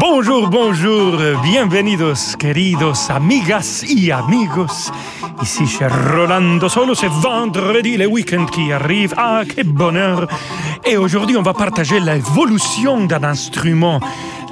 Bonjour, 0.00 0.48
bonjour, 0.48 1.18
bienvenidos, 1.42 2.34
queridos 2.38 3.10
amigas 3.10 3.84
y 3.86 4.10
amigos. 4.10 4.90
Ici 5.42 5.66
chez 5.66 5.88
Rolando 5.88 6.70
Solo, 6.70 6.94
c'est 6.94 7.10
vendredi, 7.10 7.98
le 7.98 8.06
week-end 8.06 8.46
qui 8.46 8.72
arrive. 8.72 9.12
Ah, 9.18 9.42
quel 9.44 9.68
bonheur! 9.68 10.26
Et 10.86 10.96
aujourd'hui, 10.96 11.36
on 11.36 11.42
va 11.42 11.52
partager 11.52 12.00
l'évolution 12.00 13.04
d'un 13.04 13.24
instrument, 13.24 14.00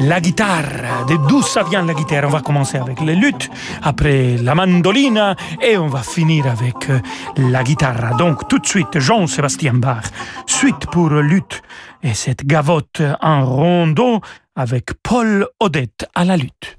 la 0.00 0.20
guitare. 0.20 1.06
De 1.08 1.16
d'où 1.16 1.40
ça 1.40 1.62
vient 1.62 1.82
la 1.82 1.94
guitare? 1.94 2.26
On 2.26 2.30
va 2.30 2.42
commencer 2.42 2.76
avec 2.76 3.00
les 3.00 3.14
luttes, 3.14 3.50
après 3.82 4.36
la 4.36 4.54
mandolina, 4.54 5.34
et 5.62 5.78
on 5.78 5.88
va 5.88 6.02
finir 6.02 6.46
avec 6.46 6.90
euh, 6.90 7.00
la 7.38 7.64
guitare. 7.64 8.18
Donc, 8.18 8.48
tout 8.48 8.58
de 8.58 8.66
suite, 8.66 8.98
Jean-Sébastien 8.98 9.74
Bach, 9.74 10.04
suite 10.44 10.86
pour 10.92 11.08
lutte, 11.08 11.62
et 12.02 12.12
cette 12.12 12.44
gavotte 12.46 13.02
en 13.22 13.46
rondeau 13.46 14.20
avec 14.58 14.92
Paul 15.04 15.46
Odette 15.60 16.06
à 16.16 16.24
la 16.24 16.36
lutte. 16.36 16.78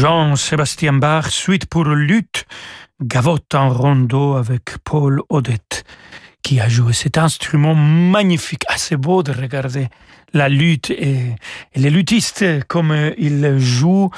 Johann 0.00 0.34
Sébastien 0.34 0.94
Bach, 0.94 1.30
suite 1.30 1.66
pour 1.66 1.84
lutte, 1.84 2.46
gavotte 3.00 3.54
en 3.54 3.70
rondeau 3.70 4.34
avec 4.34 4.78
Paul 4.82 5.22
Odette, 5.28 5.84
qui 6.42 6.58
a 6.58 6.68
joué 6.68 6.92
cet 6.92 7.16
instrument 7.16 7.74
magnifique. 7.76 8.64
assez 8.68 8.96
beau 8.96 9.22
de 9.22 9.30
regarder 9.30 9.88
la 10.34 10.48
lutte 10.48 10.90
et, 10.90 11.34
les 11.74 11.90
luthistes, 11.90 12.44
comme 12.68 12.94
ils 13.16 13.58
jouent, 13.58 14.10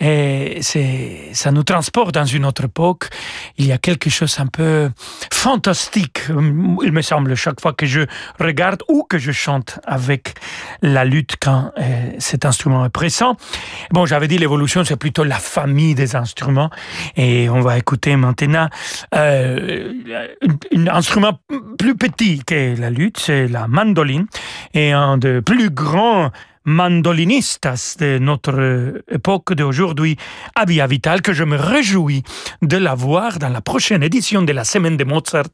et 0.00 0.60
ça 0.62 1.50
nous 1.50 1.64
transporte 1.64 2.14
dans 2.14 2.24
une 2.24 2.44
autre 2.44 2.64
époque. 2.64 3.08
Il 3.58 3.66
y 3.66 3.72
a 3.72 3.78
quelque 3.78 4.10
chose 4.10 4.38
un 4.38 4.46
peu 4.46 4.90
fantastique, 5.32 6.20
il 6.28 6.92
me 6.92 7.02
semble, 7.02 7.34
chaque 7.34 7.60
fois 7.60 7.72
que 7.72 7.86
je 7.86 8.02
regarde 8.38 8.82
ou 8.88 9.02
que 9.02 9.18
je 9.18 9.32
chante 9.32 9.80
avec 9.84 10.34
la 10.82 11.04
lutte 11.04 11.36
quand 11.40 11.72
euh, 11.78 12.12
cet 12.18 12.44
instrument 12.44 12.84
est 12.84 12.90
présent. 12.90 13.36
Bon, 13.90 14.06
j'avais 14.06 14.28
dit 14.28 14.38
l'évolution, 14.38 14.84
c'est 14.84 14.96
plutôt 14.96 15.24
la 15.24 15.38
famille 15.38 15.94
des 15.94 16.16
instruments. 16.16 16.70
Et 17.16 17.48
on 17.48 17.60
va 17.60 17.78
écouter 17.78 18.16
maintenant 18.16 18.68
euh, 19.14 19.92
un 20.74 20.86
instrument 20.88 21.38
plus 21.78 21.96
petit 21.96 22.42
que 22.44 22.78
la 22.78 22.90
lutte, 22.90 23.18
c'est 23.18 23.48
la 23.48 23.66
mandoline. 23.68 24.26
Et 24.74 24.92
un 24.92 25.18
de 25.18 25.40
plus 25.40 25.61
grands 25.70 26.30
mandolinistas 26.64 27.96
de 27.98 28.18
notre 28.18 29.02
époque 29.10 29.54
d'aujourd'hui, 29.54 30.16
Avia 30.54 30.86
Vital, 30.86 31.22
que 31.22 31.32
je 31.32 31.44
me 31.44 31.56
réjouis 31.56 32.22
de 32.62 32.76
la 32.76 32.94
voir 32.94 33.38
dans 33.38 33.48
la 33.48 33.60
prochaine 33.60 34.02
édition 34.02 34.42
de 34.42 34.52
la 34.52 34.64
Semaine 34.64 34.96
de 34.96 35.04
Mozart 35.04 35.50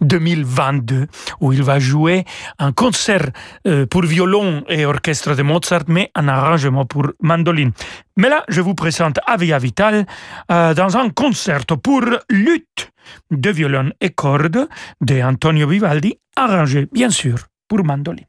2022, 0.00 1.06
où 1.40 1.52
il 1.52 1.62
va 1.62 1.78
jouer 1.78 2.24
un 2.58 2.72
concert 2.72 3.30
euh, 3.66 3.86
pour 3.86 4.02
violon 4.02 4.64
et 4.68 4.84
orchestre 4.84 5.34
de 5.34 5.42
Mozart, 5.42 5.84
mais 5.88 6.10
un 6.14 6.28
arrangement 6.28 6.84
pour 6.84 7.06
mandoline. 7.20 7.72
Mais 8.16 8.28
là, 8.28 8.44
je 8.48 8.60
vous 8.60 8.74
présente 8.74 9.18
Avia 9.26 9.58
Vital 9.58 10.06
euh, 10.50 10.74
dans 10.74 10.96
un 10.96 11.08
concert 11.10 11.64
pour 11.82 12.02
lutte 12.28 12.90
de 13.30 13.50
violon 13.50 13.90
et 14.00 14.10
cordes 14.10 14.68
de 15.00 15.22
Antonio 15.22 15.66
Vivaldi, 15.66 16.18
arrangé 16.36 16.86
bien 16.92 17.10
sûr 17.10 17.38
pour 17.66 17.84
mandoline. 17.84 18.26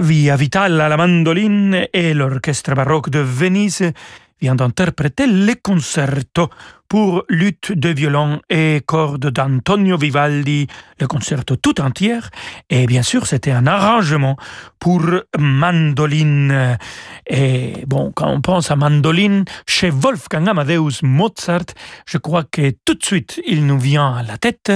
Avi 0.00 0.30
Vital 0.34 0.80
à 0.80 0.88
la 0.88 0.96
mandoline 0.96 1.86
et 1.92 2.14
l'orchestre 2.14 2.74
baroque 2.74 3.10
de 3.10 3.18
Venise 3.18 3.92
vient 4.40 4.54
d'interpréter 4.54 5.26
le 5.26 5.52
concerto 5.62 6.48
pour 6.90 7.22
lutte 7.28 7.70
de 7.70 7.88
violon 7.88 8.40
et 8.50 8.82
cordes 8.84 9.30
d'Antonio 9.30 9.96
Vivaldi, 9.96 10.66
le 10.98 11.06
concerto 11.06 11.54
tout 11.54 11.80
entier. 11.80 12.18
Et 12.68 12.86
bien 12.86 13.04
sûr, 13.04 13.26
c'était 13.26 13.52
un 13.52 13.68
arrangement 13.68 14.36
pour 14.80 15.02
mandoline. 15.38 16.76
Et 17.28 17.84
bon, 17.86 18.10
quand 18.12 18.28
on 18.28 18.40
pense 18.40 18.72
à 18.72 18.76
mandoline, 18.76 19.44
chez 19.68 19.88
Wolfgang 19.88 20.48
Amadeus 20.48 21.02
Mozart, 21.04 21.66
je 22.06 22.18
crois 22.18 22.42
que 22.42 22.72
tout 22.84 22.94
de 22.94 23.04
suite, 23.04 23.40
il 23.46 23.66
nous 23.66 23.78
vient 23.78 24.16
à 24.16 24.24
la 24.24 24.36
tête 24.36 24.72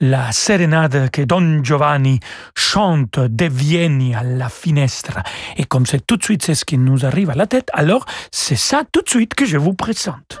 la 0.00 0.32
sérénade 0.32 1.10
que 1.10 1.20
Don 1.20 1.62
Giovanni 1.62 2.20
chante 2.56 3.20
de 3.20 3.44
Vienne 3.44 4.14
à 4.14 4.22
la 4.22 4.48
finestra. 4.48 5.22
Et 5.58 5.64
comme 5.64 5.84
c'est 5.84 6.06
tout 6.06 6.16
de 6.16 6.24
suite, 6.24 6.42
c'est 6.42 6.54
ce 6.54 6.64
qui 6.64 6.78
nous 6.78 7.04
arrive 7.04 7.28
à 7.28 7.34
la 7.34 7.46
tête, 7.46 7.68
alors 7.74 8.06
c'est 8.32 8.56
ça 8.56 8.82
tout 8.90 9.02
de 9.02 9.10
suite 9.10 9.34
que 9.34 9.44
je 9.44 9.58
vous 9.58 9.74
présente. 9.74 10.40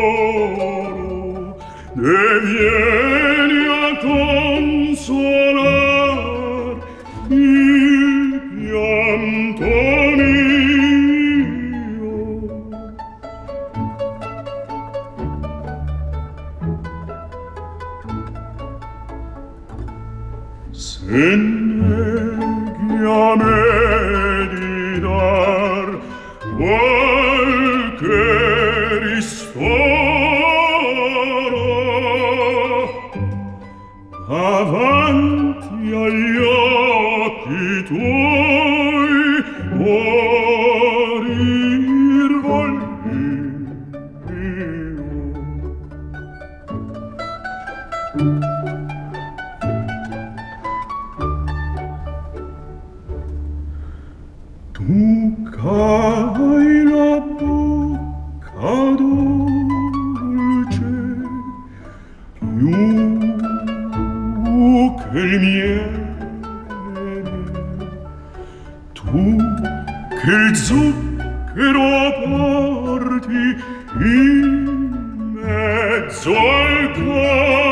in 21.11 21.51
il 70.47 70.55
zucchero 70.55 72.11
porti 72.25 73.63
in 73.99 75.33
mezzo 75.33 76.35
al 76.35 76.91
cuore. 76.93 77.70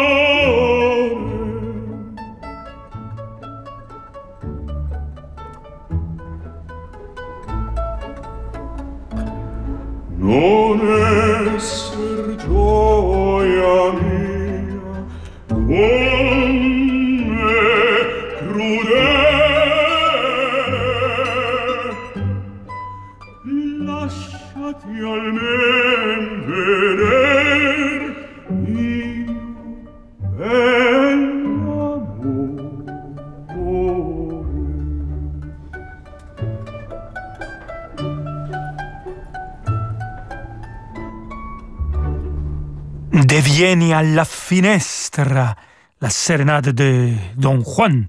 Alla 44.00 44.24
finestra 44.24 45.54
la 45.98 46.10
serenade 46.10 46.74
de 46.74 47.34
Don 47.36 47.62
Juan, 47.62 48.08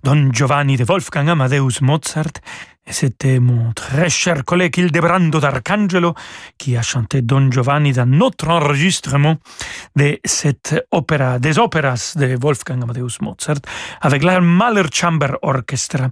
Don 0.00 0.30
Giovanni 0.30 0.76
de 0.76 0.84
Wolfgang 0.86 1.28
Amadeus 1.28 1.80
Mozart, 1.80 2.40
c'était 2.86 3.38
mon 3.38 3.72
très 3.72 4.10
cher 4.10 4.44
collègue 4.44 4.76
Hildebrando 4.76 5.38
d'Arcangelo 5.38 6.14
qui 6.58 6.76
a 6.76 6.82
chanté 6.82 7.22
Don 7.22 7.50
Giovanni 7.50 7.92
dans 7.92 8.06
notre 8.06 8.48
enregistrement 8.48 9.36
de 9.94 10.18
cette 10.24 10.84
opéra, 10.90 11.38
des 11.38 11.58
opéras 11.58 12.14
de 12.16 12.36
Wolfgang 12.40 12.82
Amadeus 12.82 13.18
Mozart, 13.20 13.60
avec 14.00 14.24
la 14.24 14.40
Mahler 14.40 14.84
Chamber 14.92 15.36
Orchestra 15.42 16.08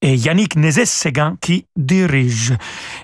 et 0.00 0.14
Yannick 0.14 0.56
Nézet-Séguin 0.56 1.36
qui 1.40 1.66
dirige. 1.76 2.54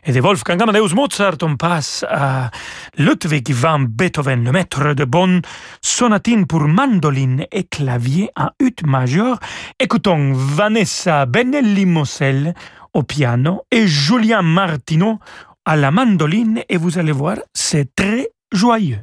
Et 0.05 0.13
de 0.13 0.21
Wolfgang 0.21 0.63
Amadeus 0.63 0.95
Mozart, 0.95 1.37
on 1.43 1.57
passe 1.57 2.05
à 2.09 2.51
Ludwig 2.97 3.51
van 3.53 3.81
Beethoven, 3.81 4.45
le 4.45 4.53
maître 4.53 4.95
de 4.95 5.05
Bonn, 5.05 5.43
sonatine 5.81 6.47
pour 6.47 6.61
mandoline 6.61 7.45
et 7.51 7.65
clavier 7.65 8.31
en 8.37 8.51
ut 8.61 8.77
majeur. 8.87 9.39
Écoutons 9.81 10.33
Vanessa 10.33 11.27
Benelli-Moselle 11.27 12.55
au 12.95 13.03
piano 13.03 13.63
et 13.71 13.87
Julien 13.87 14.43
Martino 14.43 15.19
à 15.65 15.77
la 15.77 15.91
mandoline 15.91 16.63
et 16.69 16.77
vous 16.77 16.99
allez 16.99 17.13
voir, 17.13 17.37
c'est 17.55 17.95
très 17.95 18.29
joyeux. 18.53 19.01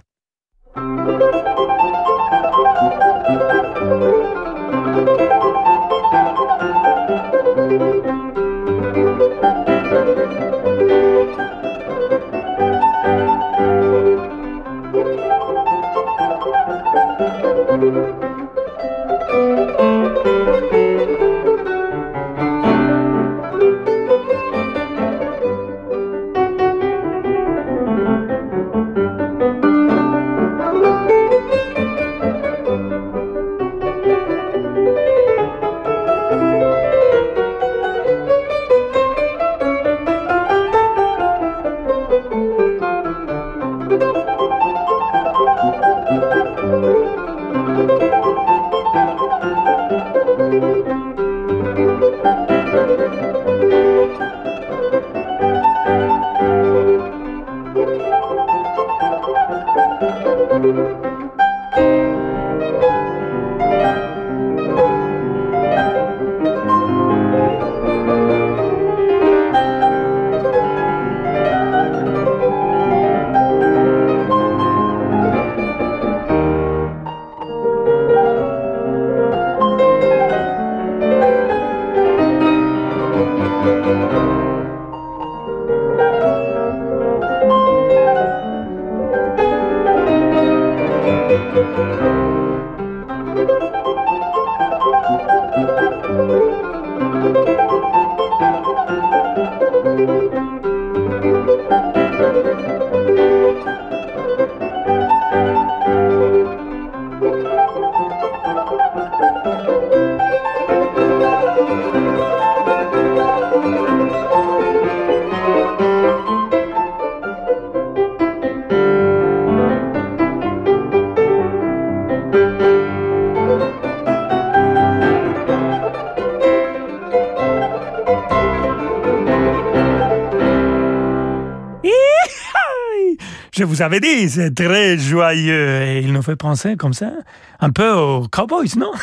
Je 133.57 133.63
vous 133.63 133.81
avais 133.81 133.99
dit, 133.99 134.29
c'est 134.29 134.53
très 134.53 134.99
joyeux. 134.99 135.81
Et 135.81 136.01
il 136.01 136.13
nous 136.13 136.21
fait 136.21 136.35
penser 136.35 136.75
comme 136.75 136.93
ça 136.93 137.11
un 137.59 137.69
peu 137.71 137.91
aux 137.91 138.27
Cowboys, 138.27 138.75
non? 138.77 138.91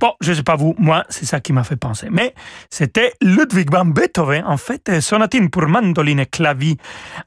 Bon, 0.00 0.12
je 0.20 0.32
sais 0.32 0.42
pas 0.42 0.56
vous, 0.56 0.74
moi, 0.78 1.04
c'est 1.08 1.24
ça 1.24 1.40
qui 1.40 1.52
m'a 1.52 1.64
fait 1.64 1.76
penser. 1.76 2.08
Mais 2.10 2.34
c'était 2.70 3.12
Ludwig 3.22 3.70
van 3.70 3.84
Beethoven, 3.84 4.44
en 4.44 4.56
fait, 4.56 5.00
sonatine 5.00 5.48
pour 5.50 5.68
mandoline 5.68 6.20
et 6.20 6.26
clavier 6.26 6.76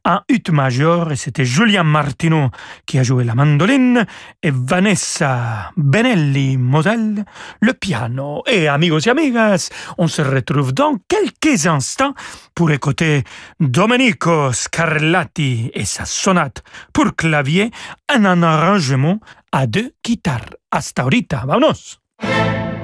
en 0.06 0.20
ut 0.30 0.44
majeur, 0.52 1.12
et 1.12 1.16
c'était 1.16 1.46
Julien 1.46 1.84
Martino 1.84 2.50
qui 2.86 3.00
a 3.00 3.04
joué 3.04 3.24
la 3.24 3.36
mandoline, 3.36 4.06
et 4.44 4.52
Vanessa 4.52 5.72
Benelli 5.78 6.58
Moselle, 6.58 7.26
le 7.62 7.74
piano. 7.74 8.44
Et 8.48 8.68
amigos 8.68 9.00
et 9.00 9.10
amigas, 9.10 9.70
on 9.98 10.08
se 10.08 10.22
retrouve 10.22 10.74
dans 10.74 10.96
quelques 11.08 11.68
instants 11.68 12.14
pour 12.54 12.72
écouter 12.72 13.24
Domenico 13.60 14.52
Scarlatti 14.52 15.72
et 15.74 15.86
sa 15.86 16.06
sonate 16.06 16.64
pour 16.94 17.16
clavier 17.16 17.72
en 18.14 18.26
un 18.26 18.44
arrangement 18.44 19.20
à 19.58 19.66
deux 19.66 19.92
guitares. 20.06 20.54
Hasta 20.72 21.02
ahorita, 21.02 21.44
vámonos! 21.48 21.98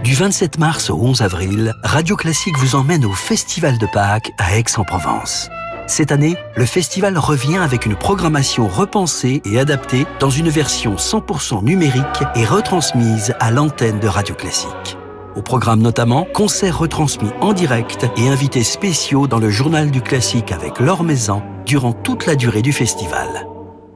Du 0.04 0.16
27 0.16 0.58
mars 0.58 0.90
au 0.90 0.96
11 0.96 1.22
avril, 1.22 1.74
Radio 1.84 2.16
Classique 2.16 2.58
vous 2.58 2.74
emmène 2.74 3.06
au 3.06 3.12
Festival 3.12 3.78
de 3.78 3.86
Pâques 3.86 4.32
à 4.40 4.58
Aix-en-Provence. 4.58 5.50
Cette 5.86 6.12
année, 6.12 6.36
le 6.56 6.66
festival 6.66 7.16
revient 7.20 7.58
avec 7.58 7.86
une 7.86 7.96
programmation 7.96 8.68
repensée 8.68 9.44
et 9.46 9.60
adaptée 9.60 10.08
dans 10.20 10.32
une 10.32 10.50
version 10.50 10.96
100% 10.96 11.64
numérique 11.64 12.24
et 12.36 12.44
retransmise 12.46 13.36
à 13.40 13.52
l'antenne 13.52 14.00
de 14.00 14.08
Radio 14.08 14.34
Classique. 14.34 14.98
Au 15.36 15.44
programme 15.44 15.82
notamment, 15.82 16.26
concerts 16.34 16.80
retransmis 16.80 17.32
en 17.40 17.54
direct 17.54 18.08
et 18.18 18.30
invités 18.30 18.64
spéciaux 18.64 19.28
dans 19.28 19.40
le 19.40 19.52
journal 19.52 19.92
du 19.92 20.02
classique 20.02 20.52
avec 20.52 20.80
Laure 20.80 21.04
Maison 21.04 21.44
durant 21.68 21.94
toute 21.94 22.26
la 22.26 22.36
durée 22.36 22.64
du 22.64 22.74
festival. 22.74 23.53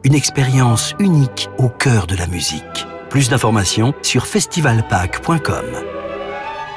Une 0.08 0.16
expérience 0.16 0.96
unique 1.00 1.50
au 1.58 1.68
cœur 1.68 2.08
de 2.08 2.16
la 2.16 2.28
musique. 2.28 2.88
Plus 3.10 3.28
d'informations 3.28 3.94
sur 4.04 4.26
festivalpac.com. 4.26 5.66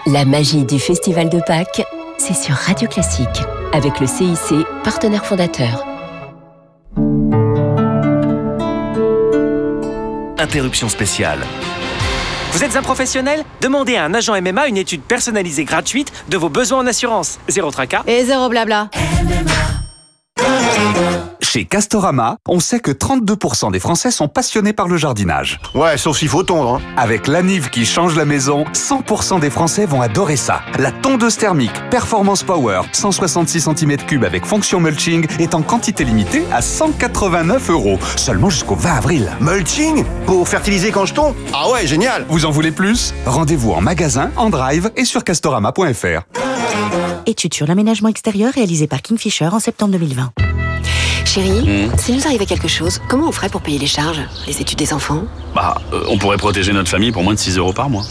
La 0.07 0.25
magie 0.25 0.65
du 0.65 0.81
Festival 0.81 1.29
de 1.29 1.39
Pâques, 1.39 1.85
c'est 2.19 2.35
sur 2.35 2.57
Radio 2.57 2.89
Classique, 2.89 3.29
avec 3.73 4.01
le 4.01 4.09
CIC, 4.09 4.67
partenaire 4.83 5.25
fondateur. 5.25 5.87
Interruption 10.37 10.89
spéciale. 10.89 11.39
Vous 12.51 12.65
êtes 12.65 12.75
un 12.75 12.83
professionnel? 12.83 13.45
Demandez 13.61 13.95
à 13.95 14.07
un 14.07 14.13
agent 14.13 14.43
MMA 14.43 14.67
une 14.67 14.77
étude 14.77 15.03
personnalisée 15.03 15.63
gratuite 15.63 16.13
de 16.29 16.37
vos 16.37 16.49
besoins 16.49 16.81
en 16.81 16.87
assurance. 16.89 17.39
Zéro 17.47 17.71
tracas. 17.71 18.03
Et 18.09 18.25
zéro 18.25 18.49
blabla. 18.49 18.91
Chez 21.41 21.65
Castorama, 21.65 22.37
on 22.47 22.61
sait 22.61 22.79
que 22.79 22.93
32% 22.93 23.73
des 23.73 23.81
Français 23.81 24.13
sont 24.13 24.29
passionnés 24.29 24.73
par 24.73 24.87
le 24.87 24.97
jardinage. 24.97 25.59
Ouais, 25.75 25.99
sauf 25.99 26.17
s'il 26.19 26.29
faut 26.29 26.45
tondre. 26.45 26.77
Hein. 26.77 26.81
Avec 26.97 27.27
l'anive 27.27 27.71
qui 27.71 27.85
change 27.85 28.15
la 28.15 28.25
maison, 28.25 28.65
100% 28.73 29.41
des 29.41 29.51
Français 29.51 29.85
vont 29.85 30.01
adorer 30.01 30.37
ça. 30.37 30.61
La 30.79 30.93
tondeuse 30.93 31.37
thermique 31.39 31.73
Performance 31.91 32.45
Power, 32.45 32.83
166 32.93 33.67
cm3 33.67 34.25
avec 34.25 34.47
fonction 34.47 34.79
mulching, 34.79 35.27
est 35.41 35.55
en 35.55 35.63
quantité 35.63 36.05
limitée 36.05 36.45
à 36.53 36.63
189 36.63 37.71
euros. 37.71 37.99
Seulement 38.15 38.49
jusqu'au 38.51 38.77
20 38.77 38.93
avril. 38.93 39.33
Mulching? 39.41 40.05
Pour 40.27 40.49
fertiliser 40.49 40.93
quand 40.93 41.07
je 41.07 41.15
tombe 41.15 41.35
Ah 41.53 41.69
ouais, 41.71 41.85
génial 41.85 42.27
Vous 42.29 42.45
en 42.45 42.51
voulez 42.53 42.71
plus? 42.71 43.13
Rendez-vous 43.27 43.73
en 43.73 43.81
magasin, 43.81 44.31
en 44.37 44.51
drive 44.51 44.93
et 44.95 45.05
sur 45.05 45.25
castorama.fr. 45.25 46.23
Étude 47.31 47.55
sur 47.55 47.65
l'aménagement 47.65 48.09
extérieur 48.09 48.53
réalisée 48.53 48.89
par 48.89 49.03
Kingfisher 49.03 49.47
en 49.47 49.61
septembre 49.61 49.93
2020. 49.93 50.33
Chérie, 51.25 51.61
mmh. 51.61 51.97
s'il 51.97 52.17
nous 52.17 52.27
arrivait 52.27 52.45
quelque 52.45 52.67
chose, 52.67 52.99
comment 53.09 53.29
on 53.29 53.33
ferait 53.33 53.49
pour 53.49 53.63
payer 53.63 53.79
les 53.79 53.87
charges 53.87 54.21
Les 54.49 54.61
études 54.61 54.79
des 54.79 54.93
enfants? 54.93 55.23
Bah, 55.55 55.81
euh, 55.93 56.03
on 56.09 56.19
pourrait 56.19 56.39
protéger 56.39 56.73
notre 56.73 56.91
famille 56.91 57.13
pour 57.13 57.23
moins 57.23 57.35
de 57.35 57.39
6 57.39 57.57
euros 57.57 57.73
par 57.73 57.89
mois. 57.89 58.03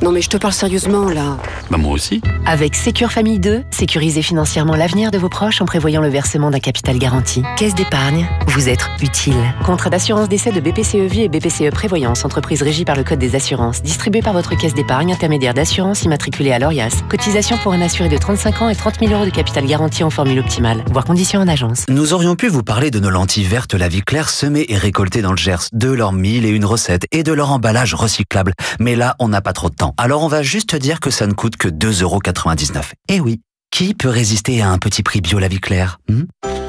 Non 0.00 0.12
mais 0.12 0.22
je 0.22 0.28
te 0.28 0.36
parle 0.36 0.52
sérieusement 0.52 1.08
là. 1.08 1.38
Bah 1.70 1.76
moi 1.76 1.92
aussi. 1.92 2.22
Avec 2.46 2.76
Sécure 2.76 3.10
Famille 3.10 3.40
2, 3.40 3.64
sécurisez 3.70 4.22
financièrement 4.22 4.76
l'avenir 4.76 5.10
de 5.10 5.18
vos 5.18 5.28
proches 5.28 5.60
en 5.60 5.64
prévoyant 5.64 6.00
le 6.00 6.08
versement 6.08 6.52
d'un 6.52 6.60
capital 6.60 6.98
garanti. 6.98 7.42
Caisse 7.56 7.74
d'épargne, 7.74 8.28
vous 8.46 8.68
êtes 8.68 8.88
utile. 9.02 9.34
Contrat 9.66 9.90
d'assurance 9.90 10.28
d'essai 10.28 10.52
de 10.52 10.60
BPCE 10.60 11.10
Vie 11.10 11.22
et 11.22 11.28
BPCE 11.28 11.70
Prévoyance, 11.72 12.24
entreprise 12.24 12.62
régie 12.62 12.84
par 12.84 12.94
le 12.94 13.02
Code 13.02 13.18
des 13.18 13.34
assurances, 13.34 13.82
distribué 13.82 14.22
par 14.22 14.34
votre 14.34 14.56
caisse 14.56 14.72
d'épargne 14.72 15.12
intermédiaire 15.12 15.52
d'assurance 15.52 16.04
immatriculée 16.04 16.52
à 16.52 16.60
l'ORIAS. 16.60 17.02
Cotisation 17.08 17.58
pour 17.58 17.72
un 17.72 17.80
assuré 17.80 18.08
de 18.08 18.16
35 18.16 18.62
ans 18.62 18.68
et 18.68 18.76
30 18.76 19.00
000 19.00 19.12
euros 19.12 19.24
de 19.24 19.30
capital 19.30 19.66
garanti 19.66 20.04
en 20.04 20.10
formule 20.10 20.38
optimale, 20.38 20.84
voire 20.92 21.04
conditions 21.04 21.40
en 21.40 21.48
agence. 21.48 21.84
Nous 21.88 22.12
aurions 22.12 22.36
pu 22.36 22.46
vous 22.46 22.62
parler 22.62 22.92
de 22.92 23.00
nos 23.00 23.10
lentilles 23.10 23.44
vertes 23.44 23.74
La 23.74 23.88
Vie 23.88 24.02
Claire 24.02 24.30
semées 24.30 24.66
et 24.68 24.76
récoltées 24.76 25.22
dans 25.22 25.32
le 25.32 25.36
Gers, 25.36 25.68
de 25.72 25.90
leurs 25.90 26.12
mille 26.12 26.44
et 26.44 26.50
une 26.50 26.64
recettes 26.64 27.06
et 27.10 27.24
de 27.24 27.32
leur 27.32 27.50
emballage 27.50 27.94
recyclable. 27.94 28.52
Mais 28.78 28.94
là, 28.94 29.16
on 29.18 29.28
n'a 29.28 29.40
pas 29.40 29.52
trop 29.52 29.70
de 29.70 29.74
temps. 29.74 29.87
Alors 29.96 30.22
on 30.22 30.28
va 30.28 30.42
juste 30.42 30.76
dire 30.76 31.00
que 31.00 31.10
ça 31.10 31.26
ne 31.26 31.32
coûte 31.32 31.56
que 31.56 31.68
2,99€. 31.68 32.92
Eh 33.08 33.20
oui, 33.20 33.40
qui 33.70 33.94
peut 33.94 34.08
résister 34.08 34.62
à 34.62 34.70
un 34.70 34.78
petit 34.78 35.02
prix 35.02 35.20
bio 35.20 35.38
La 35.38 35.48
Vie 35.48 35.60
Claire 35.60 36.00
hmm? 36.08 36.24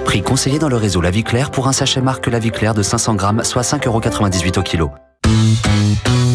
Prix 0.05 0.21
conseillé 0.23 0.60
dans 0.60 0.69
le 0.69 0.75
réseau 0.75 1.01
La 1.01 1.12
Vie 1.12 1.23
Claire 1.23 1.51
pour 1.51 1.67
un 1.67 1.73
sachet 1.73 2.01
marque 2.01 2.27
La 2.27 2.39
Vie 2.39 2.51
Claire 2.51 2.73
de 2.73 2.82
500 2.82 3.15
grammes, 3.15 3.43
soit 3.43 3.62
5,98€ 3.62 4.58
au 4.58 4.63
kilo. 4.63 4.91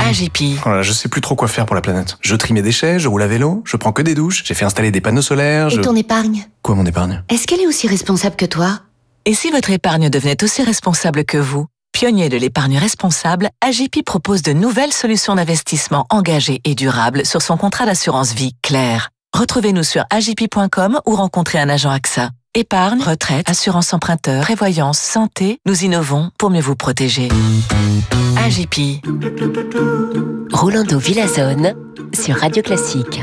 AGP. 0.01 0.61
Oh 0.66 0.83
je 0.83 0.92
sais 0.92 1.09
plus 1.09 1.20
trop 1.20 1.35
quoi 1.35 1.49
faire 1.49 1.66
pour 1.66 1.75
la 1.75 1.81
planète. 1.81 2.16
Je 2.20 2.37
trie 2.37 2.55
mes 2.55 2.62
déchets, 2.62 2.99
je 2.99 3.09
roule 3.09 3.23
à 3.23 3.27
vélo, 3.27 3.62
je 3.64 3.77
prends 3.77 3.92
que 3.92 4.03
des 4.03 4.14
douches, 4.14 4.42
j'ai 4.44 4.55
fait 4.55 4.64
installer 4.64 4.90
des 4.90 5.01
panneaux 5.01 5.23
solaires. 5.23 5.73
Et 5.73 5.81
ton 5.81 5.97
épargne? 5.97 6.47
Quoi 6.62 6.75
mon 6.75 6.87
épargne? 6.87 7.23
Est-ce 7.29 7.47
qu'elle 7.47 7.61
est 7.61 7.66
aussi 7.66 7.88
responsable 7.88 8.37
que 8.37 8.47
toi? 8.47 8.81
Et 9.25 9.35
si 9.35 9.51
votre 9.51 9.70
épargne 9.70 10.11
devenait 10.11 10.42
aussi 10.44 10.62
responsable 10.62 11.25
que 11.25 11.38
vous? 11.38 11.66
Pionnier 11.94 12.28
de 12.28 12.37
l'épargne 12.37 12.76
responsable, 12.76 13.50
Agipi 13.61 14.02
propose 14.02 14.42
de 14.42 14.52
nouvelles 14.52 14.92
solutions 14.92 15.37
d'investissement 15.37 16.07
engagées 16.11 16.61
et 16.64 16.74
durables 16.74 17.24
sur 17.24 17.40
son 17.40 17.57
contrat 17.57 17.87
d'assurance 17.87 18.35
vie 18.35 18.57
clair. 18.62 19.11
Retrouvez-nous 19.33 19.85
sur 19.85 20.04
agipi.com 20.11 21.00
ou 21.07 21.14
rencontrez 21.14 21.61
un 21.61 21.68
agent 21.68 21.90
AXA. 21.90 22.30
Épargne, 22.57 23.00
retraite, 23.00 23.48
assurance 23.48 23.94
emprunteur, 23.94 24.42
prévoyance, 24.42 24.98
santé, 24.98 25.61
nous 25.66 25.85
innovons 25.85 26.30
pour 26.37 26.50
mieux 26.50 26.61
vous 26.61 26.74
protéger. 26.74 27.28
Agipi. 28.44 29.00
Rolando 30.52 30.98
Villazone 30.98 31.74
sur 32.12 32.35
Radio 32.40 32.64
Classique. 32.64 33.22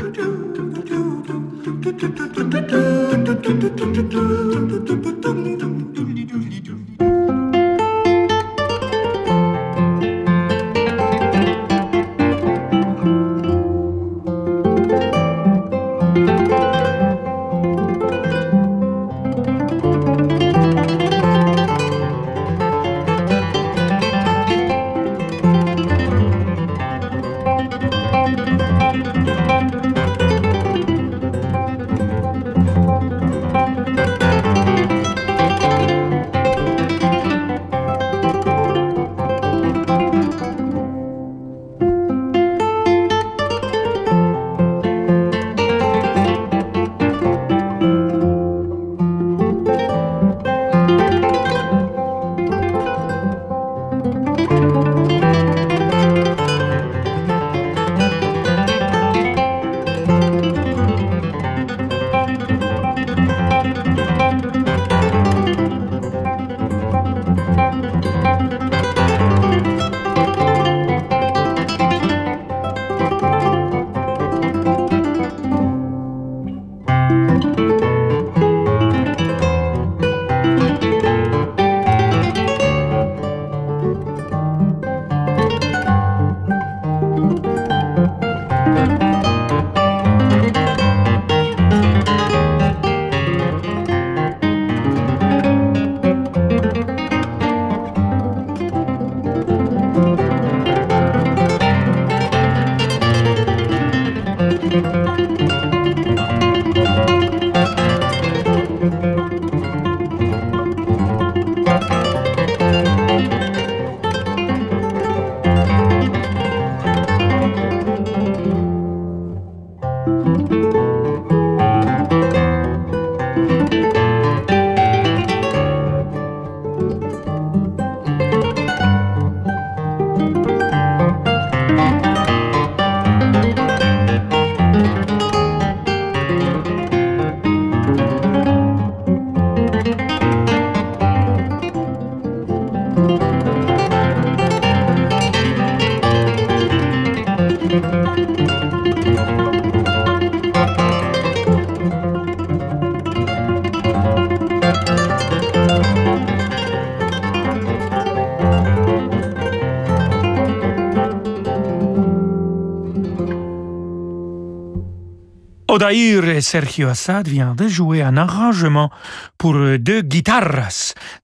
Odair 165.82 166.28
et 166.28 166.40
Sergio 166.40 166.88
Assad 166.88 167.26
viennent 167.26 167.56
de 167.56 167.66
jouer 167.66 168.02
un 168.02 168.16
arrangement 168.16 168.88
pour 169.36 169.54
deux 169.80 170.02
guitares 170.02 170.68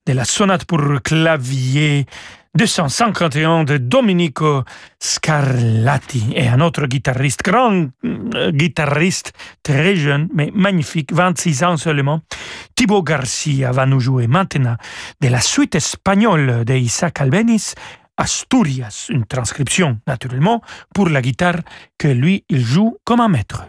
de 0.05 0.11
la 0.11 0.25
sonate 0.25 0.65
pour 0.65 0.81
clavier 1.01 2.05
251 2.55 3.63
de 3.63 3.77
Domenico 3.77 4.65
Scarlatti 4.99 6.33
et 6.35 6.49
un 6.49 6.59
autre 6.59 6.87
guitariste, 6.87 7.41
grand 7.41 7.87
euh, 8.03 8.51
guitariste, 8.51 9.31
très 9.63 9.95
jeune, 9.95 10.27
mais 10.33 10.51
magnifique, 10.53 11.13
26 11.13 11.63
ans 11.63 11.77
seulement. 11.77 12.19
Thibaut 12.75 13.01
Garcia 13.01 13.71
va 13.71 13.85
nous 13.85 14.01
jouer 14.01 14.27
maintenant 14.27 14.75
de 15.21 15.29
la 15.29 15.39
suite 15.39 15.75
espagnole 15.75 16.65
de 16.65 16.73
Isaac 16.73 17.21
Albeniz, 17.21 17.75
Asturias, 18.17 19.05
une 19.09 19.25
transcription 19.25 19.99
naturellement 20.05 20.61
pour 20.93 21.07
la 21.07 21.21
guitare 21.21 21.61
que 21.97 22.09
lui 22.09 22.43
il 22.49 22.59
joue 22.59 22.97
comme 23.05 23.21
un 23.21 23.29
maître. 23.29 23.63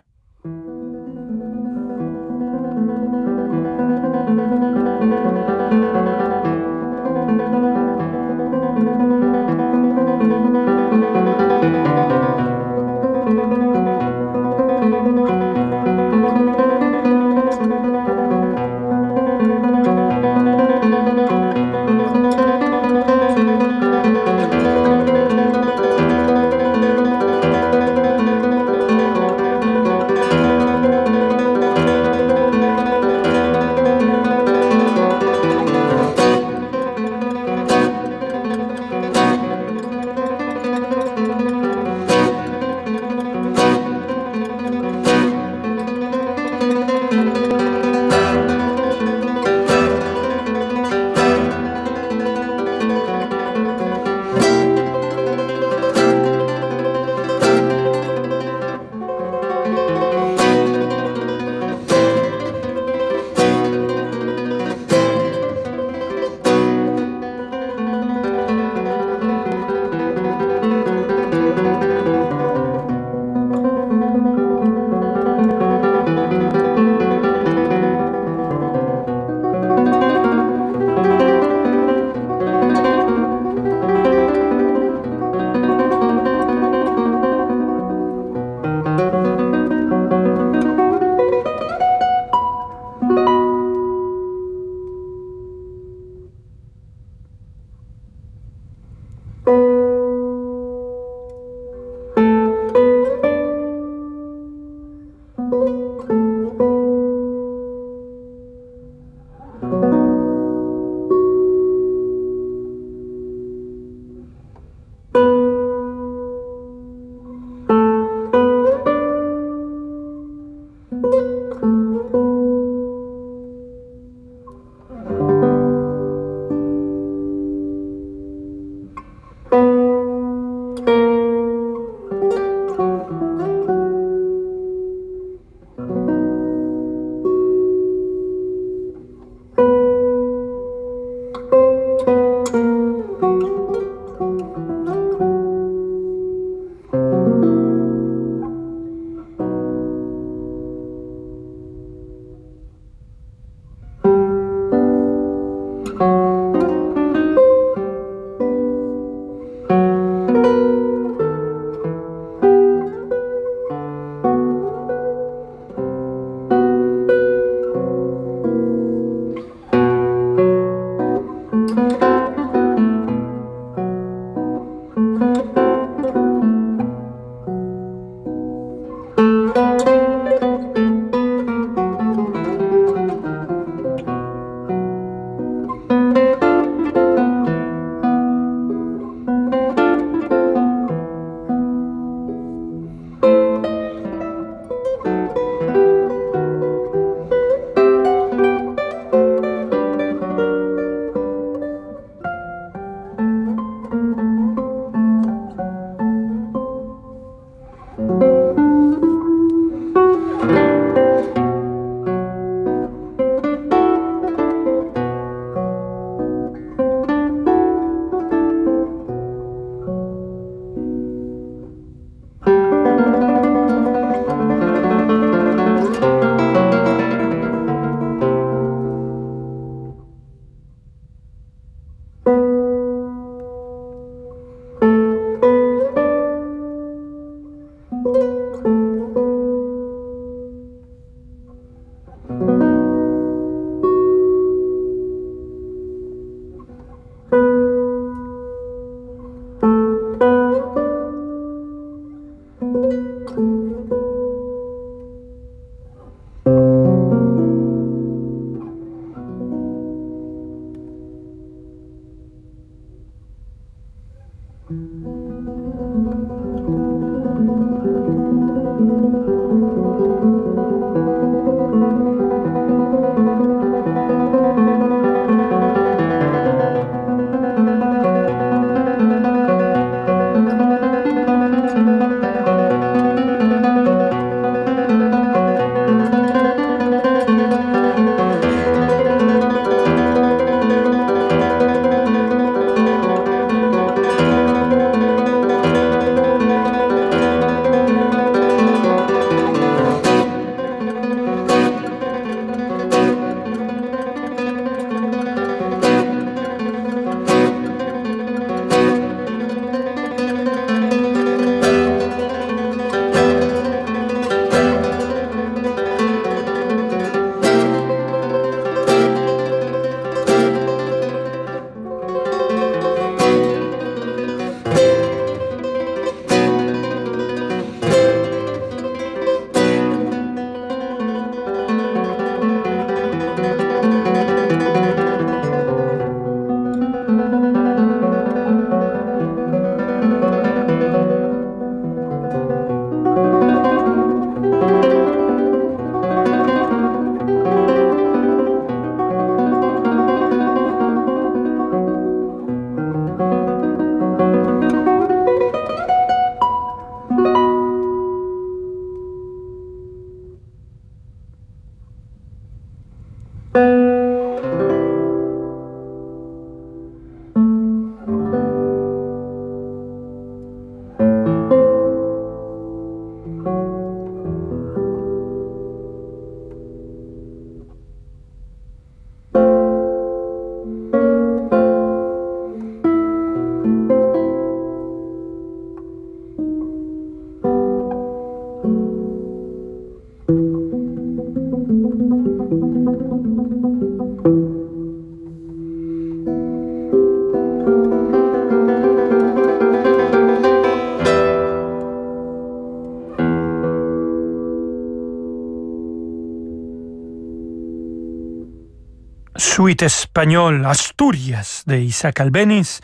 Suite 409.81 409.87
espagnole 409.87 410.65
Asturias 410.67 411.65
de 411.67 411.77
Isaac 411.77 412.21
Albeniz 412.21 412.81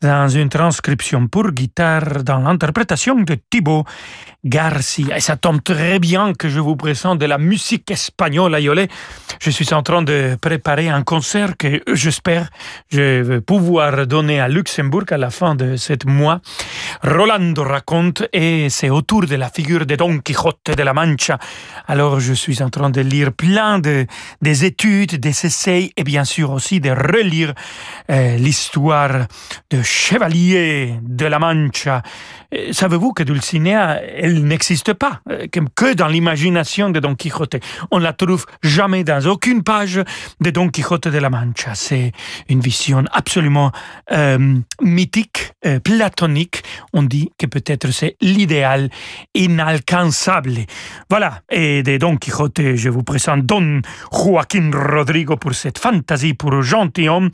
dans 0.00 0.28
une 0.28 0.48
transcription 0.48 1.28
pour 1.28 1.50
guitare 1.50 2.24
dans 2.24 2.38
l'interprétation 2.38 3.16
de 3.16 3.36
Thibaut 3.50 3.84
Garcia. 4.44 5.16
Et 5.16 5.20
ça 5.20 5.36
tombe 5.36 5.62
très 5.62 5.98
bien 5.98 6.32
que 6.32 6.48
je 6.48 6.60
vous 6.60 6.76
présente 6.76 7.18
de 7.18 7.26
la 7.26 7.38
musique 7.38 7.90
espagnole 7.90 8.54
à 8.54 8.60
Yolé. 8.60 8.88
Je 9.40 9.50
suis 9.50 9.72
en 9.74 9.82
train 9.82 10.02
de 10.02 10.36
préparer 10.40 10.88
un 10.88 11.02
concert 11.02 11.56
que 11.56 11.82
j'espère 11.92 12.48
je 12.90 13.22
vais 13.22 13.40
pouvoir 13.40 14.06
donner 14.06 14.40
à 14.40 14.48
Luxembourg 14.48 15.04
à 15.10 15.16
la 15.16 15.30
fin 15.30 15.54
de 15.54 15.76
ce 15.76 15.92
mois. 16.06 16.40
Rolando 17.02 17.62
raconte 17.62 18.24
et 18.32 18.68
c'est 18.70 18.90
autour 18.90 19.26
de 19.26 19.36
la 19.36 19.48
figure 19.48 19.86
de 19.86 19.96
Don 19.96 20.18
Quixote 20.18 20.72
de 20.76 20.82
la 20.82 20.94
Mancha. 20.94 21.38
Alors 21.86 22.20
je 22.20 22.32
suis 22.32 22.62
en 22.62 22.70
train 22.70 22.90
de 22.90 23.00
lire 23.00 23.32
plein 23.32 23.78
de 23.78 24.06
des 24.40 24.64
études, 24.64 25.16
des 25.16 25.46
essais 25.46 25.92
et 25.96 26.04
bien 26.04 26.24
sûr 26.24 26.50
aussi 26.50 26.80
de 26.80 26.90
relire 26.90 27.54
euh, 28.10 28.36
l'histoire 28.36 29.26
de 29.70 29.82
Chevalier 29.82 30.94
de 31.02 31.26
la 31.26 31.38
Mancha. 31.38 32.02
Savez-vous 32.72 33.12
que 33.12 33.22
Dulcinea, 33.22 34.00
n'existe 34.32 34.92
pas, 34.94 35.20
euh, 35.30 35.46
que 35.74 35.94
dans 35.94 36.08
l'imagination 36.08 36.90
de 36.90 37.00
Don 37.00 37.14
Quixote. 37.14 37.56
On 37.90 37.98
la 37.98 38.12
trouve 38.12 38.46
jamais 38.62 39.04
dans 39.04 39.24
aucune 39.26 39.62
page 39.62 40.00
de 40.40 40.50
Don 40.50 40.68
Quixote 40.68 41.08
de 41.08 41.18
la 41.18 41.30
Mancha. 41.30 41.74
C'est 41.74 42.12
une 42.48 42.60
vision 42.60 43.04
absolument 43.12 43.72
euh, 44.12 44.58
mythique, 44.80 45.52
euh, 45.66 45.80
platonique. 45.80 46.62
On 46.92 47.02
dit 47.02 47.30
que 47.38 47.46
peut-être 47.46 47.90
c'est 47.90 48.16
l'idéal 48.20 48.90
inalcançable. 49.34 50.52
Voilà. 51.08 51.40
Et 51.50 51.82
de 51.82 51.96
Don 51.96 52.16
Quixote, 52.16 52.76
je 52.76 52.88
vous 52.88 53.02
présente 53.02 53.46
Don 53.46 53.80
Joaquín 54.12 54.70
Rodrigo 54.74 55.36
pour 55.36 55.54
cette 55.54 55.78
fantaisie 55.78 56.34
pour 56.34 56.62
gentilhomme. 56.62 57.30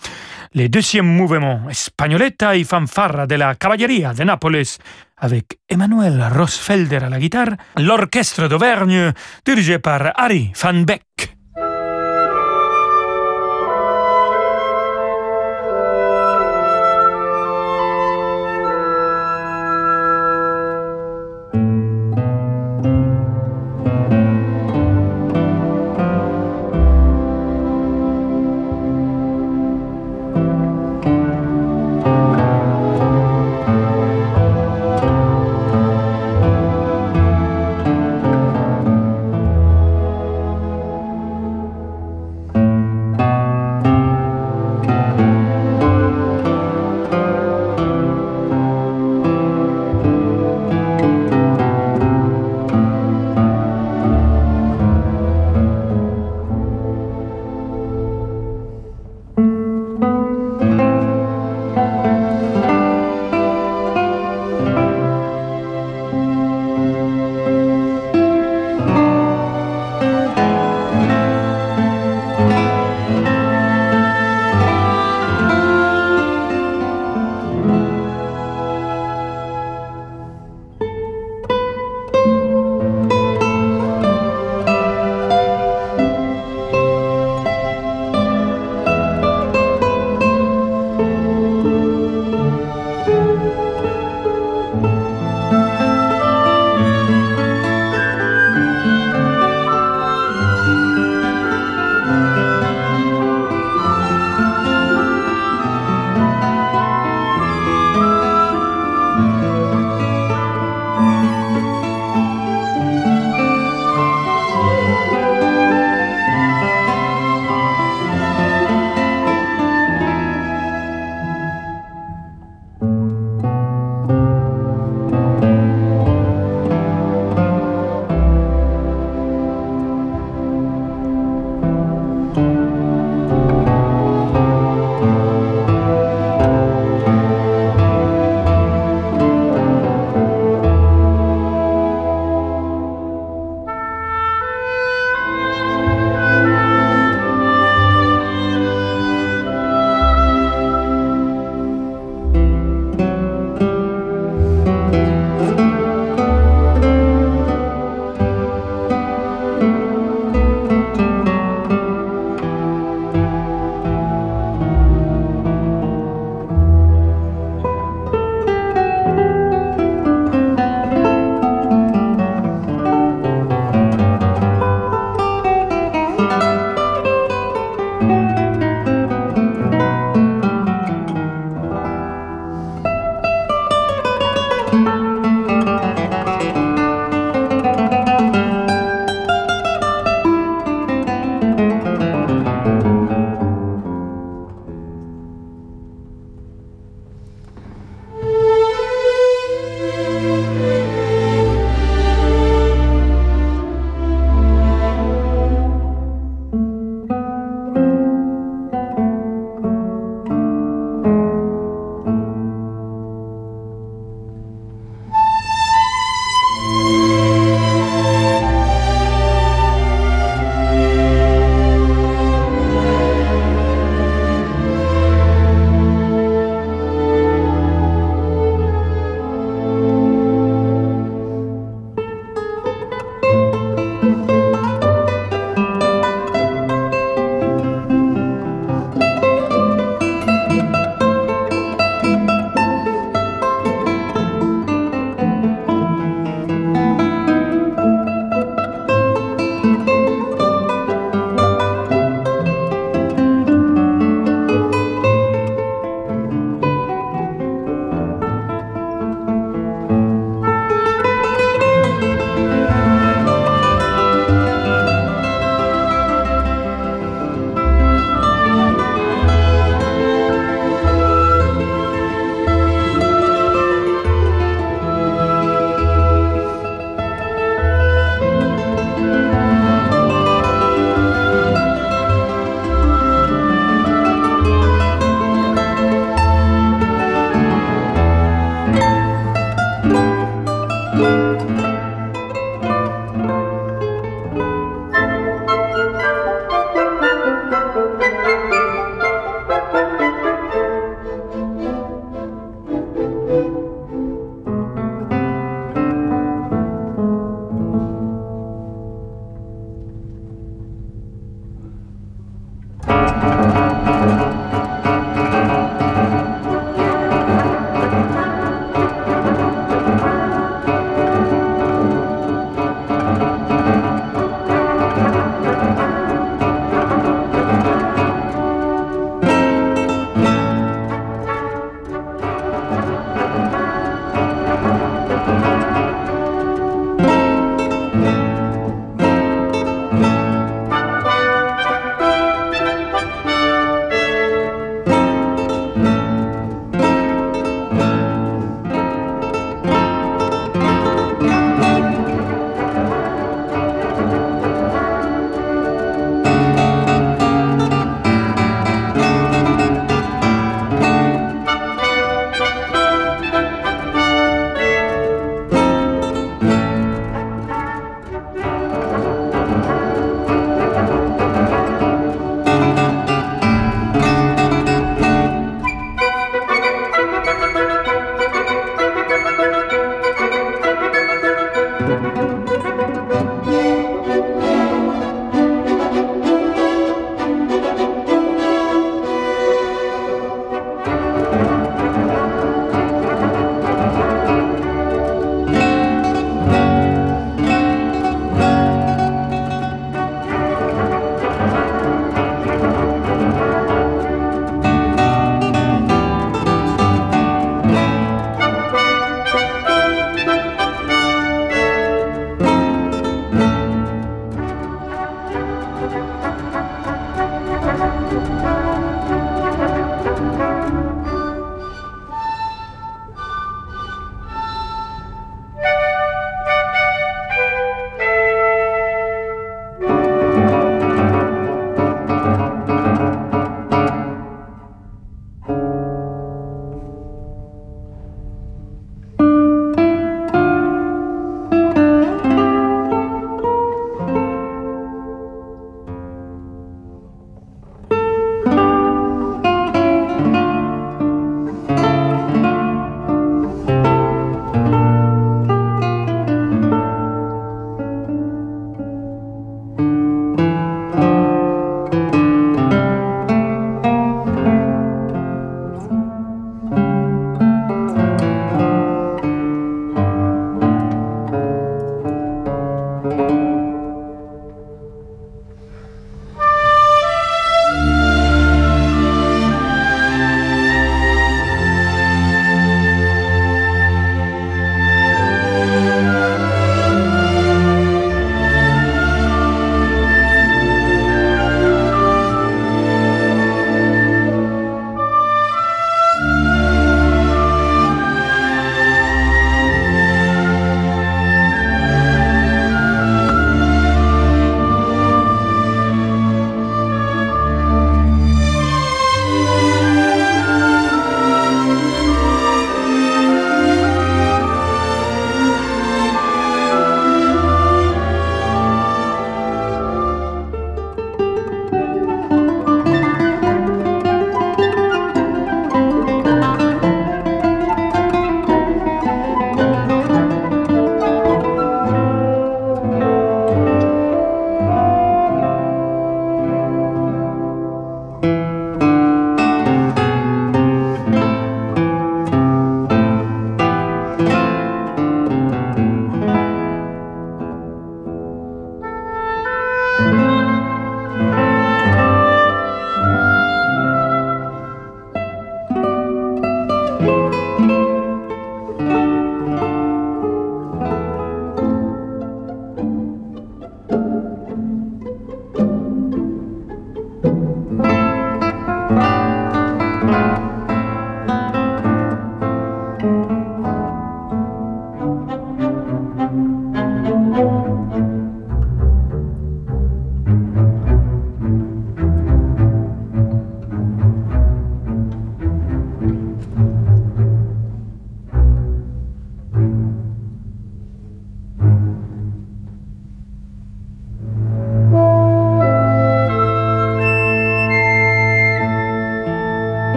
Le 0.54 0.68
deuxième 0.68 1.06
mouvement, 1.06 1.62
Espagnoletta 1.68 2.56
y 2.56 2.64
fanfarra 2.64 3.26
de 3.26 3.34
la 3.34 3.54
caballeria 3.54 4.14
de 4.14 4.24
Nápoles 4.24 4.78
avec 5.18 5.58
Emmanuel 5.68 6.22
Rosfelder 6.32 6.96
à 6.96 7.08
la 7.08 7.18
guitare, 7.18 7.56
l'orchestre 7.78 8.48
d'Auvergne 8.48 9.12
dirigé 9.44 9.78
par 9.78 10.12
Harry 10.16 10.52
Van 10.60 10.82
Beck. 10.82 11.35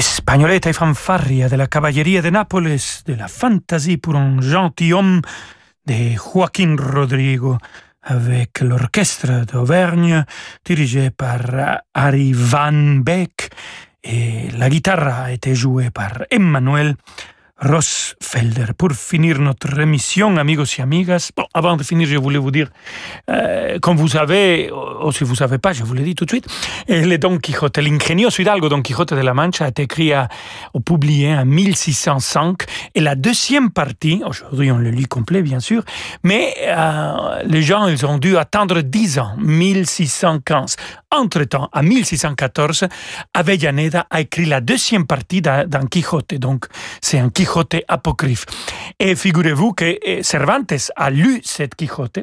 Espagnoletta 0.00 0.70
e 0.70 0.72
fanfarria 0.72 1.46
de 1.46 1.58
la 1.58 1.66
caballeria 1.66 2.22
de 2.22 2.30
Nápoles, 2.30 3.02
de 3.04 3.16
la 3.16 3.28
fantasie 3.28 3.98
pour 3.98 4.16
un 4.16 4.40
gentilhomme 4.40 5.20
de 5.84 6.16
Joaquín 6.16 6.78
Rodrigo, 6.78 7.58
avec 8.00 8.62
l'orchestre 8.62 9.44
d'Auvergne 9.44 10.24
dirigé 10.64 11.10
par 11.10 11.82
Harry 11.92 12.32
Van 12.32 13.02
Beek 13.04 13.50
et 14.02 14.48
la 14.56 14.70
guitare 14.70 15.24
a 15.24 15.32
été 15.32 15.54
jouée 15.54 15.90
par 15.90 16.24
Emmanuel 16.30 16.96
Rossfelder. 17.62 18.72
Pour 18.76 18.92
finir 18.92 19.38
notre 19.38 19.78
émission, 19.78 20.36
amigos 20.38 20.78
et 20.78 20.82
amigas, 20.82 21.30
avant 21.52 21.76
de 21.76 21.82
finir, 21.82 22.08
je 22.08 22.16
voulais 22.16 22.38
vous 22.38 22.50
dire, 22.50 22.68
euh, 23.30 23.78
comme 23.80 23.98
vous 23.98 24.08
savez, 24.08 24.70
ou 24.72 25.12
si 25.12 25.24
vous 25.24 25.32
ne 25.32 25.36
savez 25.36 25.58
pas, 25.58 25.74
je 25.74 25.84
vous 25.84 25.92
l'ai 25.92 26.02
dit 26.02 26.14
tout 26.14 26.24
de 26.24 26.30
suite, 26.30 26.46
le 26.88 27.16
Don 27.18 27.36
Quixote, 27.36 27.80
l'ingenioso 27.80 28.40
Hidalgo 28.40 28.70
Don 28.70 28.80
Quixote 28.80 29.14
de 29.14 29.20
la 29.20 29.34
Mancha 29.34 29.66
a 29.66 29.68
été 29.68 29.82
écrit 29.82 30.12
ou 30.72 30.80
publié 30.80 31.34
en 31.34 31.44
1605, 31.44 32.62
et 32.94 33.00
la 33.00 33.14
deuxième 33.14 33.70
partie, 33.70 34.22
aujourd'hui 34.24 34.72
on 34.72 34.78
le 34.78 34.90
lit 34.90 35.06
complet 35.06 35.42
bien 35.42 35.60
sûr, 35.60 35.82
mais 36.22 36.54
euh, 36.62 37.42
les 37.44 37.62
gens, 37.62 37.88
ils 37.88 38.06
ont 38.06 38.16
dû 38.16 38.38
attendre 38.38 38.80
10 38.80 39.18
ans, 39.18 39.34
1615. 39.38 40.76
Entre-temps, 41.12 41.68
en 41.72 41.82
1614, 41.82 42.86
Avellaneda 43.34 44.06
a 44.10 44.20
écrit 44.20 44.46
la 44.46 44.60
deuxième 44.60 45.06
partie 45.06 45.42
d'un 45.42 45.86
Quixote, 45.90 46.36
donc 46.36 46.66
c'est 47.02 47.18
un 47.18 47.28
Quixote 47.28 47.49
Quijote 47.50 47.82
apocryphe. 47.88 48.46
Et 48.98 49.16
figurez-vous 49.16 49.72
que 49.72 49.98
eh, 50.02 50.22
Cervantes 50.22 50.92
a 50.94 51.10
lu 51.10 51.40
cette 51.42 51.74
Quijote 51.74 52.20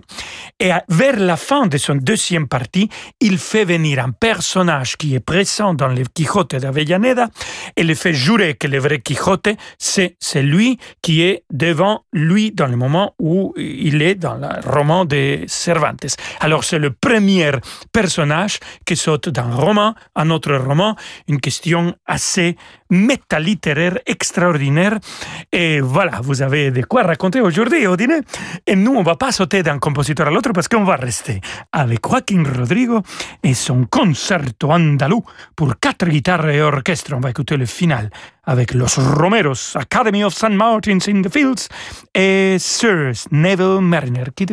et 0.59 0.71
vers 0.89 1.19
la 1.19 1.35
fin 1.35 1.67
de 1.67 1.77
son 1.77 1.95
deuxième 1.95 2.47
partie, 2.47 2.89
il 3.19 3.37
fait 3.37 3.65
venir 3.65 4.03
un 4.03 4.11
personnage 4.11 4.95
qui 4.95 5.15
est 5.15 5.19
présent 5.19 5.73
dans 5.73 5.87
le 5.87 6.03
Quijote 6.13 6.55
d'Avellaneda 6.55 7.29
et 7.75 7.83
le 7.83 7.93
fait 7.93 8.13
jurer 8.13 8.53
que 8.53 8.67
le 8.67 8.79
vrai 8.79 8.99
Quijote, 8.99 9.49
c'est 9.77 10.15
celui 10.19 10.77
qui 11.01 11.21
est 11.21 11.43
devant 11.51 12.05
lui 12.13 12.51
dans 12.51 12.67
le 12.67 12.77
moment 12.77 13.13
où 13.19 13.53
il 13.57 14.01
est 14.01 14.15
dans 14.15 14.35
le 14.35 14.47
roman 14.65 15.03
de 15.05 15.43
Cervantes. 15.47 16.05
Alors 16.39 16.63
c'est 16.63 16.79
le 16.79 16.91
premier 16.91 17.51
personnage 17.91 18.59
qui 18.85 18.95
saute 18.95 19.29
d'un 19.29 19.53
roman 19.53 19.93
à 20.15 20.21
un 20.21 20.29
autre 20.29 20.55
roman, 20.55 20.95
une 21.27 21.39
question 21.39 21.95
assez 22.05 22.55
métalittéraire 22.89 23.99
extraordinaire 24.05 24.97
et 25.51 25.79
voilà, 25.81 26.19
vous 26.21 26.41
avez 26.41 26.71
de 26.71 26.81
quoi 26.83 27.03
raconter 27.03 27.41
aujourd'hui 27.41 27.87
au 27.87 27.95
dîner. 27.95 28.19
Et 28.65 28.75
nous, 28.75 28.93
on 28.93 29.03
va 29.03 29.15
pas 29.15 29.31
sauter 29.31 29.63
d'un 29.63 29.79
compositeur 29.79 30.27
à 30.27 30.31
l'autre 30.31 30.51
parce 30.53 30.67
qu'on 30.67 30.83
va 30.83 30.95
rester 30.95 31.41
avec 31.71 31.99
Joaquín 32.07 32.45
Rodrigo 32.47 33.01
et 33.43 33.53
son 33.53 33.85
concerto 33.85 34.71
andalou 34.71 35.23
pour 35.55 35.79
quatre 35.79 36.07
guitares 36.07 36.49
et 36.49 36.61
orchestre. 36.61 37.13
On 37.15 37.19
va 37.19 37.29
écouter 37.29 37.57
le 37.57 37.65
final 37.65 38.09
avec 38.45 38.73
Los 38.73 38.97
Romeros, 38.97 39.75
Academy 39.75 40.23
of 40.23 40.33
St. 40.33 40.51
Martins 40.51 40.99
in 41.07 41.21
the 41.21 41.31
Fields 41.31 41.67
et 42.15 42.57
Sir 42.59 43.11
Neville 43.31 43.81
Mariner 43.81 44.25
qui 44.35 44.45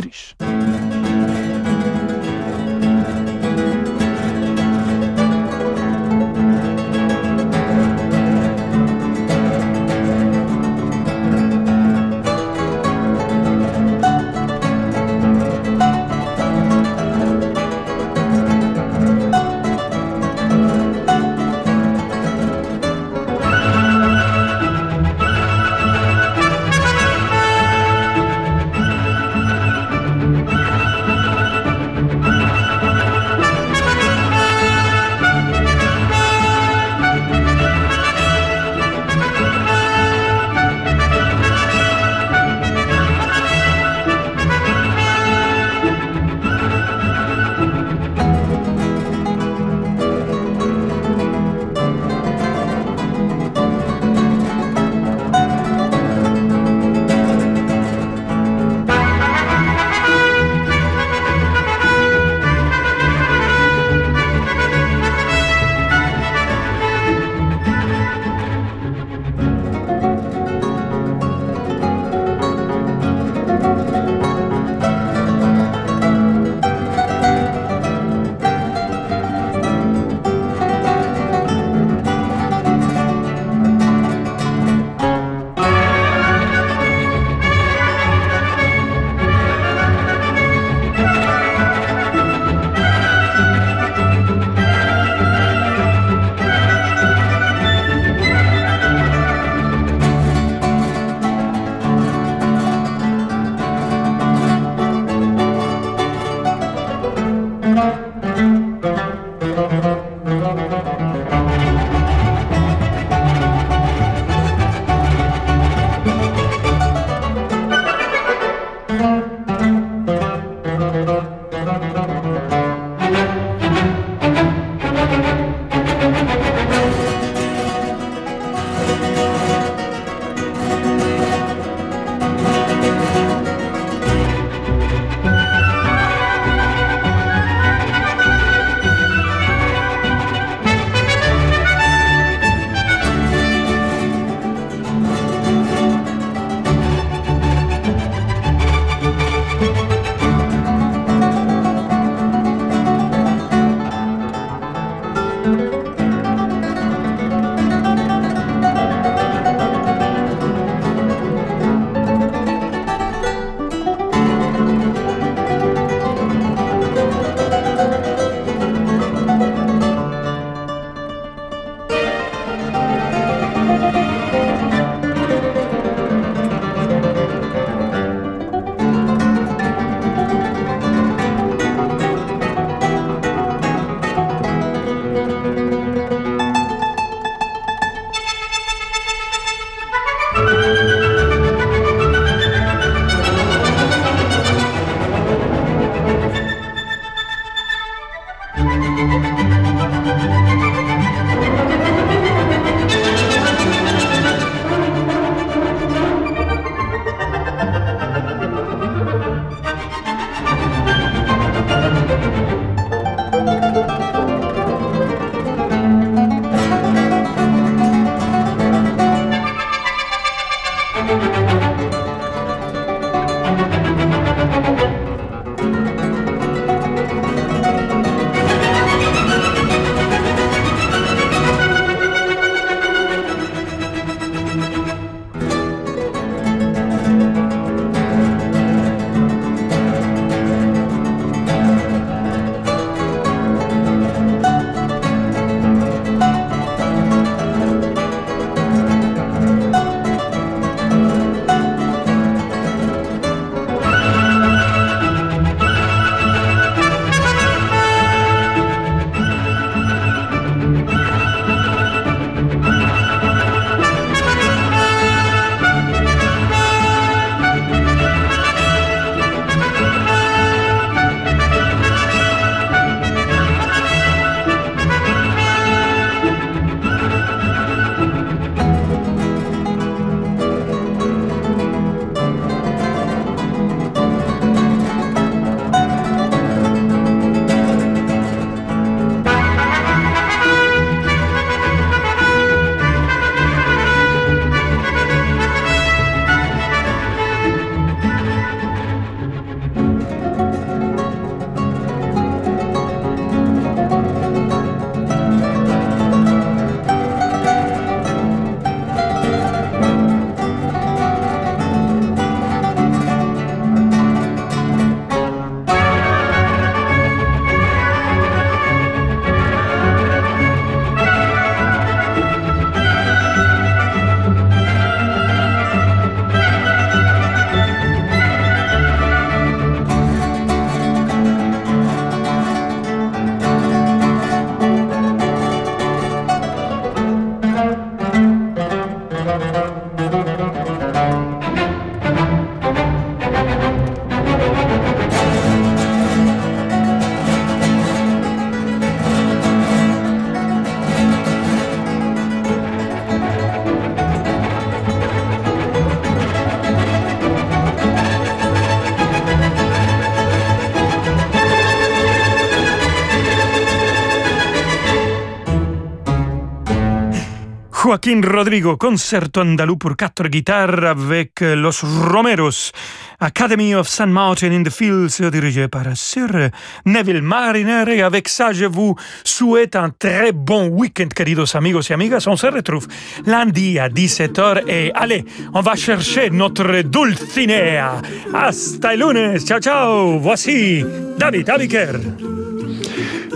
Joaquín 367.95 368.25
Rodrigo, 368.25 368.77
concerto 368.77 369.41
andalou 369.41 369.79
pour 369.79 369.95
quatre 369.95 370.29
guitares 370.29 370.85
avec 370.85 371.41
Los 371.41 371.85
Romeros, 371.85 372.73
Academy 373.21 373.73
of 373.73 373.87
San 373.87 374.11
Martin 374.11 374.51
in 374.51 374.65
the 374.65 374.71
Fields, 374.71 375.21
dirigé 375.31 375.69
par 375.69 375.97
Sir 375.97 376.51
Neville 376.87 377.23
Mariner. 377.23 377.85
Et 377.95 378.03
avec 378.03 378.29
ça, 378.29 378.53
je 378.53 378.65
vous 378.65 378.97
souhaite 379.23 379.77
un 379.77 379.91
très 379.91 380.33
bon 380.33 380.67
week-end, 380.71 381.07
queridos 381.15 381.55
amigos 381.55 381.89
et 381.89 381.95
amigas. 381.95 382.25
On 382.27 382.35
se 382.35 382.49
retrouve 382.49 382.89
lundi 383.27 383.79
à 383.79 383.89
17h 383.89 384.69
et 384.69 384.91
allez, 384.97 385.25
on 385.53 385.61
va 385.61 385.77
chercher 385.77 386.31
notre 386.31 386.83
Dulcinea. 386.83 388.03
Hasta 388.35 388.95
el 388.95 388.99
lunes. 388.99 389.39
Ciao, 389.39 389.61
ciao. 389.61 390.19
Voici 390.19 390.85
David 391.17 391.49
Abiker. 391.49 392.54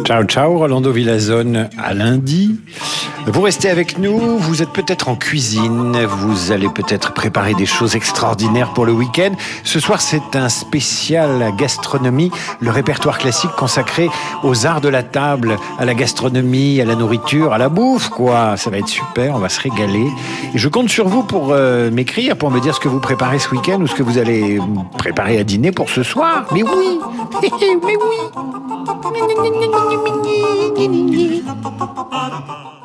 Ciao, 0.04 0.24
ciao, 0.24 0.58
Rolando 0.58 0.90
Villazone, 0.90 1.68
à 1.76 1.94
lundi. 1.94 2.58
Vous 3.26 3.42
restez 3.42 3.68
avec 3.68 3.98
nous, 3.98 4.38
vous 4.38 4.62
êtes 4.62 4.72
peut-être 4.72 5.10
en 5.10 5.16
cuisine, 5.16 5.98
vous 6.06 6.50
allez 6.50 6.68
peut-être 6.68 7.12
préparer 7.12 7.52
des 7.52 7.66
choses 7.66 7.94
extraordinaires 7.94 8.72
pour 8.72 8.86
le 8.86 8.92
week-end. 8.92 9.32
Ce 9.64 9.80
soir, 9.80 10.00
c'est 10.00 10.34
un 10.34 10.48
spécial 10.48 11.52
gastronomie, 11.58 12.30
le 12.60 12.70
répertoire 12.70 13.18
classique 13.18 13.50
consacré 13.58 14.08
aux 14.42 14.66
arts 14.66 14.80
de 14.80 14.88
la 14.88 15.02
table, 15.02 15.58
à 15.78 15.84
la 15.84 15.94
gastronomie, 15.94 16.80
à 16.80 16.86
la 16.86 16.94
nourriture, 16.94 17.52
à 17.52 17.58
la 17.58 17.68
bouffe, 17.68 18.08
quoi. 18.08 18.56
Ça 18.56 18.70
va 18.70 18.78
être 18.78 18.88
super, 18.88 19.34
on 19.34 19.40
va 19.40 19.50
se 19.50 19.60
régaler. 19.60 20.06
Je 20.54 20.68
compte 20.68 20.88
sur 20.88 21.06
vous 21.06 21.22
pour 21.22 21.48
euh, 21.50 21.90
m'écrire, 21.90 22.36
pour 22.36 22.50
me 22.50 22.60
dire 22.60 22.74
ce 22.74 22.80
que 22.80 22.88
vous 22.88 23.00
préparez 23.00 23.38
ce 23.38 23.50
week-end 23.50 23.80
ou 23.82 23.86
ce 23.86 23.94
que 23.94 24.02
vous 24.02 24.16
allez 24.16 24.58
préparer 24.96 25.38
à 25.38 25.44
dîner 25.44 25.70
pour 25.70 25.90
ce 25.90 26.02
soir. 26.02 26.46
Mais 26.52 26.62
oui, 26.62 26.98
mais 27.42 27.96
oui. 27.96 28.38
mingy, 29.96 30.36
mingy, 30.76 30.88
mingy. 30.88 32.77